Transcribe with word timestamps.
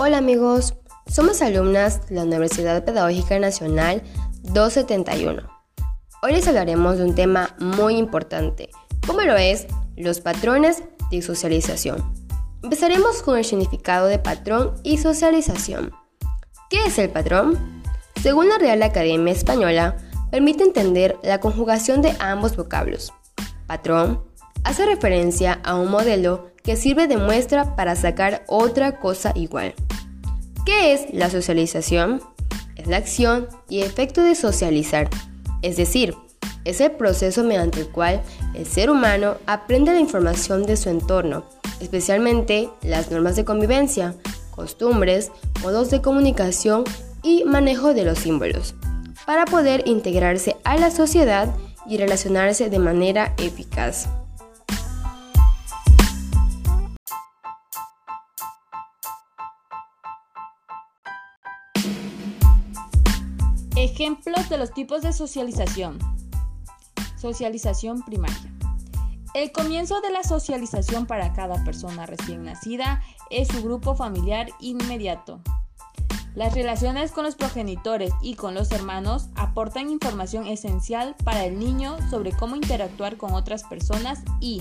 Hola 0.00 0.18
amigos, 0.18 0.74
somos 1.08 1.42
alumnas 1.42 2.08
de 2.08 2.14
la 2.14 2.22
Universidad 2.22 2.84
Pedagógica 2.84 3.36
Nacional 3.40 4.00
271. 4.44 5.42
Hoy 6.22 6.32
les 6.32 6.46
hablaremos 6.46 6.98
de 6.98 7.04
un 7.04 7.16
tema 7.16 7.56
muy 7.58 7.96
importante, 7.96 8.70
como 9.04 9.22
lo 9.22 9.36
es 9.36 9.66
los 9.96 10.20
patrones 10.20 10.84
de 11.10 11.20
socialización. 11.20 12.14
Empezaremos 12.62 13.22
con 13.22 13.38
el 13.38 13.44
significado 13.44 14.06
de 14.06 14.20
patrón 14.20 14.74
y 14.84 14.98
socialización. 14.98 15.90
¿Qué 16.70 16.84
es 16.86 16.96
el 17.00 17.10
patrón? 17.10 17.82
Según 18.22 18.48
la 18.48 18.58
Real 18.58 18.80
Academia 18.84 19.32
Española, 19.32 19.96
permite 20.30 20.62
entender 20.62 21.18
la 21.24 21.40
conjugación 21.40 22.02
de 22.02 22.14
ambos 22.20 22.56
vocablos. 22.56 23.12
Patrón 23.66 24.22
hace 24.62 24.86
referencia 24.86 25.58
a 25.64 25.74
un 25.74 25.90
modelo 25.90 26.52
que 26.62 26.76
sirve 26.76 27.08
de 27.08 27.16
muestra 27.16 27.74
para 27.74 27.96
sacar 27.96 28.44
otra 28.46 29.00
cosa 29.00 29.32
igual. 29.34 29.74
¿Qué 30.68 30.92
es 30.92 31.14
la 31.14 31.30
socialización? 31.30 32.20
Es 32.76 32.86
la 32.88 32.98
acción 32.98 33.48
y 33.70 33.80
efecto 33.80 34.22
de 34.22 34.34
socializar, 34.34 35.08
es 35.62 35.78
decir, 35.78 36.14
es 36.66 36.82
el 36.82 36.90
proceso 36.90 37.42
mediante 37.42 37.80
el 37.80 37.88
cual 37.88 38.20
el 38.52 38.66
ser 38.66 38.90
humano 38.90 39.36
aprende 39.46 39.94
la 39.94 39.98
información 39.98 40.66
de 40.66 40.76
su 40.76 40.90
entorno, 40.90 41.46
especialmente 41.80 42.68
las 42.82 43.10
normas 43.10 43.34
de 43.34 43.46
convivencia, 43.46 44.14
costumbres, 44.50 45.32
modos 45.62 45.88
de 45.88 46.02
comunicación 46.02 46.84
y 47.22 47.44
manejo 47.44 47.94
de 47.94 48.04
los 48.04 48.18
símbolos, 48.18 48.74
para 49.24 49.46
poder 49.46 49.84
integrarse 49.86 50.56
a 50.64 50.76
la 50.76 50.90
sociedad 50.90 51.48
y 51.86 51.96
relacionarse 51.96 52.68
de 52.68 52.78
manera 52.78 53.34
eficaz. 53.38 54.06
Ejemplos 63.80 64.48
de 64.48 64.58
los 64.58 64.72
tipos 64.72 65.02
de 65.02 65.12
socialización. 65.12 66.00
Socialización 67.16 68.02
primaria. 68.02 68.52
El 69.34 69.52
comienzo 69.52 70.00
de 70.00 70.10
la 70.10 70.24
socialización 70.24 71.06
para 71.06 71.32
cada 71.32 71.62
persona 71.62 72.04
recién 72.04 72.42
nacida 72.42 73.04
es 73.30 73.46
su 73.46 73.62
grupo 73.62 73.94
familiar 73.94 74.48
inmediato. 74.58 75.40
Las 76.34 76.54
relaciones 76.54 77.12
con 77.12 77.22
los 77.22 77.36
progenitores 77.36 78.12
y 78.20 78.34
con 78.34 78.52
los 78.52 78.72
hermanos 78.72 79.28
aportan 79.36 79.90
información 79.90 80.48
esencial 80.48 81.14
para 81.22 81.44
el 81.44 81.60
niño 81.60 81.98
sobre 82.10 82.32
cómo 82.32 82.56
interactuar 82.56 83.16
con 83.16 83.32
otras 83.32 83.62
personas 83.62 84.24
y, 84.40 84.60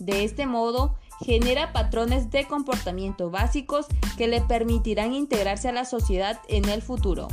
de 0.00 0.24
este 0.24 0.44
modo, 0.44 0.96
genera 1.20 1.72
patrones 1.72 2.32
de 2.32 2.48
comportamiento 2.48 3.30
básicos 3.30 3.86
que 4.18 4.26
le 4.26 4.40
permitirán 4.40 5.12
integrarse 5.12 5.68
a 5.68 5.72
la 5.72 5.84
sociedad 5.84 6.40
en 6.48 6.68
el 6.68 6.82
futuro. 6.82 7.28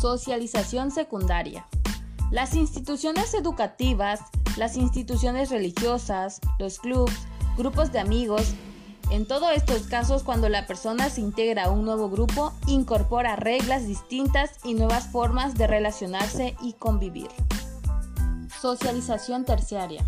Socialización 0.00 0.90
secundaria. 0.90 1.66
Las 2.30 2.54
instituciones 2.54 3.32
educativas, 3.32 4.20
las 4.58 4.76
instituciones 4.76 5.48
religiosas, 5.48 6.40
los 6.58 6.78
clubs, 6.80 7.14
grupos 7.56 7.92
de 7.92 8.00
amigos, 8.00 8.52
en 9.10 9.26
todos 9.26 9.52
estos 9.54 9.86
casos 9.86 10.22
cuando 10.22 10.50
la 10.50 10.66
persona 10.66 11.08
se 11.08 11.22
integra 11.22 11.64
a 11.64 11.70
un 11.70 11.86
nuevo 11.86 12.10
grupo, 12.10 12.52
incorpora 12.66 13.36
reglas 13.36 13.86
distintas 13.86 14.50
y 14.64 14.74
nuevas 14.74 15.06
formas 15.06 15.54
de 15.54 15.66
relacionarse 15.66 16.56
y 16.60 16.74
convivir. 16.74 17.28
Socialización 18.60 19.46
terciaria. 19.46 20.04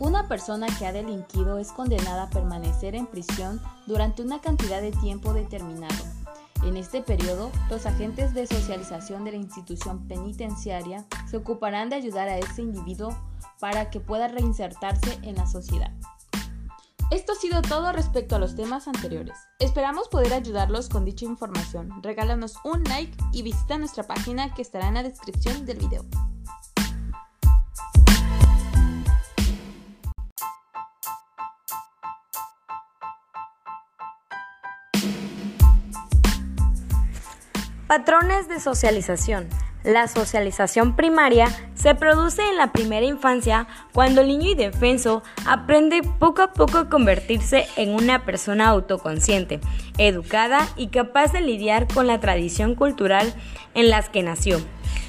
Una 0.00 0.26
persona 0.26 0.66
que 0.78 0.86
ha 0.86 0.92
delinquido 0.92 1.58
es 1.58 1.70
condenada 1.70 2.24
a 2.24 2.30
permanecer 2.30 2.96
en 2.96 3.06
prisión 3.06 3.60
durante 3.86 4.22
una 4.22 4.40
cantidad 4.40 4.80
de 4.80 4.90
tiempo 4.90 5.32
determinado 5.32 6.21
en 6.62 6.76
este 6.76 7.02
periodo, 7.02 7.50
los 7.70 7.86
agentes 7.86 8.34
de 8.34 8.46
socialización 8.46 9.24
de 9.24 9.32
la 9.32 9.38
institución 9.38 10.06
penitenciaria 10.06 11.04
se 11.28 11.36
ocuparán 11.36 11.88
de 11.88 11.96
ayudar 11.96 12.28
a 12.28 12.38
este 12.38 12.62
individuo 12.62 13.16
para 13.58 13.90
que 13.90 14.00
pueda 14.00 14.28
reinsertarse 14.28 15.18
en 15.22 15.36
la 15.36 15.46
sociedad. 15.46 15.92
Esto 17.10 17.32
ha 17.32 17.36
sido 17.36 17.60
todo 17.60 17.92
respecto 17.92 18.36
a 18.36 18.38
los 18.38 18.56
temas 18.56 18.88
anteriores. 18.88 19.36
Esperamos 19.58 20.08
poder 20.08 20.32
ayudarlos 20.32 20.88
con 20.88 21.04
dicha 21.04 21.26
información. 21.26 22.02
Regálanos 22.02 22.56
un 22.64 22.82
like 22.84 23.16
y 23.32 23.42
visita 23.42 23.76
nuestra 23.76 24.04
página 24.04 24.54
que 24.54 24.62
estará 24.62 24.88
en 24.88 24.94
la 24.94 25.02
descripción 25.02 25.66
del 25.66 25.76
video. 25.76 26.06
Patrones 37.92 38.48
de 38.48 38.58
socialización. 38.58 39.50
La 39.84 40.08
socialización 40.08 40.96
primaria 40.96 41.48
se 41.74 41.94
produce 41.94 42.40
en 42.40 42.56
la 42.56 42.72
primera 42.72 43.04
infancia 43.04 43.66
cuando 43.92 44.22
el 44.22 44.28
niño 44.28 44.52
indefenso 44.52 45.22
aprende 45.44 46.00
poco 46.18 46.40
a 46.40 46.54
poco 46.54 46.78
a 46.78 46.88
convertirse 46.88 47.66
en 47.76 47.90
una 47.90 48.24
persona 48.24 48.68
autoconsciente, 48.68 49.60
educada 49.98 50.66
y 50.74 50.86
capaz 50.86 51.34
de 51.34 51.42
lidiar 51.42 51.86
con 51.86 52.06
la 52.06 52.18
tradición 52.18 52.76
cultural 52.76 53.34
en 53.74 53.90
las 53.90 54.08
que 54.08 54.22
nació. 54.22 54.58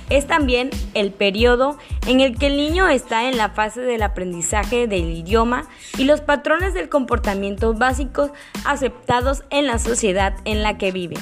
Es 0.09 0.27
también 0.27 0.69
el 0.93 1.13
periodo 1.13 1.77
en 2.05 2.19
el 2.19 2.37
que 2.37 2.47
el 2.47 2.57
niño 2.57 2.89
está 2.89 3.29
en 3.29 3.37
la 3.37 3.51
fase 3.51 3.79
del 3.79 4.03
aprendizaje 4.03 4.87
del 4.87 5.09
idioma 5.09 5.69
y 5.97 6.03
los 6.03 6.19
patrones 6.19 6.73
del 6.73 6.89
comportamiento 6.89 7.73
básicos 7.73 8.31
aceptados 8.65 9.45
en 9.51 9.67
la 9.67 9.79
sociedad 9.79 10.35
en 10.43 10.63
la 10.63 10.77
que 10.77 10.91
vive. 10.91 11.15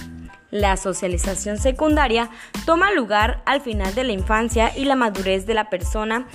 La 0.51 0.75
socialización 0.75 1.57
secundaria 1.57 2.29
toma 2.65 2.91
lugar 2.91 3.41
al 3.45 3.61
final 3.61 3.95
de 3.95 4.03
la 4.03 4.11
infancia 4.11 4.71
y 4.77 4.83
la 4.83 4.95
madurez 4.95 5.45
de 5.45 5.53
la 5.53 5.69
persona. 5.69 6.27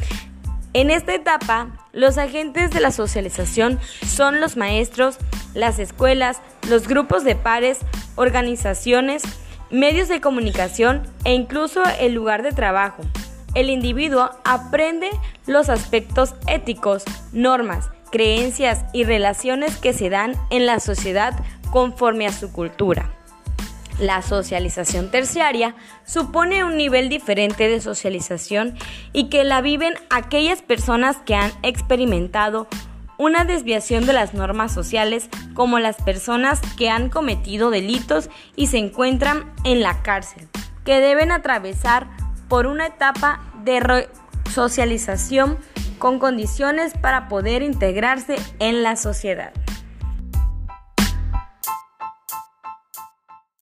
En 0.72 0.90
esta 0.90 1.14
etapa, 1.14 1.68
los 1.92 2.16
agentes 2.18 2.70
de 2.70 2.80
la 2.80 2.90
socialización 2.90 3.78
son 4.06 4.40
los 4.40 4.56
maestros, 4.56 5.18
las 5.54 5.78
escuelas, 5.78 6.40
los 6.68 6.88
grupos 6.88 7.24
de 7.24 7.34
pares, 7.34 7.78
organizaciones, 8.14 9.22
medios 9.70 10.08
de 10.08 10.20
comunicación 10.20 11.02
e 11.24 11.34
incluso 11.34 11.82
el 12.00 12.14
lugar 12.14 12.42
de 12.42 12.52
trabajo. 12.52 13.02
El 13.54 13.70
individuo 13.70 14.30
aprende 14.44 15.10
los 15.46 15.68
aspectos 15.68 16.34
éticos, 16.46 17.04
normas, 17.32 17.90
creencias 18.10 18.84
y 18.92 19.04
relaciones 19.04 19.76
que 19.76 19.92
se 19.92 20.10
dan 20.10 20.34
en 20.50 20.66
la 20.66 20.80
sociedad 20.80 21.34
conforme 21.70 22.26
a 22.26 22.32
su 22.32 22.52
cultura. 22.52 23.15
La 23.98 24.20
socialización 24.20 25.10
terciaria 25.10 25.74
supone 26.04 26.64
un 26.64 26.76
nivel 26.76 27.08
diferente 27.08 27.68
de 27.68 27.80
socialización 27.80 28.76
y 29.12 29.30
que 29.30 29.42
la 29.42 29.62
viven 29.62 29.94
aquellas 30.10 30.60
personas 30.60 31.16
que 31.24 31.34
han 31.34 31.50
experimentado 31.62 32.68
una 33.18 33.46
desviación 33.46 34.04
de 34.04 34.12
las 34.12 34.34
normas 34.34 34.72
sociales 34.72 35.30
como 35.54 35.78
las 35.78 35.96
personas 35.96 36.60
que 36.76 36.90
han 36.90 37.08
cometido 37.08 37.70
delitos 37.70 38.28
y 38.54 38.66
se 38.66 38.76
encuentran 38.76 39.50
en 39.64 39.80
la 39.80 40.02
cárcel, 40.02 40.46
que 40.84 41.00
deben 41.00 41.32
atravesar 41.32 42.06
por 42.48 42.66
una 42.66 42.86
etapa 42.86 43.40
de 43.64 44.08
socialización 44.52 45.56
con 45.98 46.18
condiciones 46.18 46.92
para 46.92 47.28
poder 47.28 47.62
integrarse 47.62 48.36
en 48.58 48.82
la 48.82 48.96
sociedad. 48.96 49.52